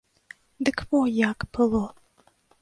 [0.69, 1.83] Дык во як было.